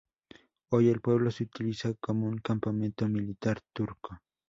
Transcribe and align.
Hoy 0.71 0.89
el 0.89 0.99
pueblo 0.99 1.29
se 1.29 1.43
utiliza 1.43 1.93
como 1.99 2.27
un 2.27 2.39
campamento 2.39 3.07
militar 3.07 3.59
turco. 3.71 4.17